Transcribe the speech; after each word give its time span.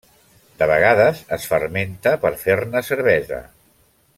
De 0.61 0.67
vegades 0.71 1.21
es 1.37 1.45
fermenta 1.51 2.15
per 2.25 2.33
fer-ne 2.45 2.85
cervesa. 2.89 3.43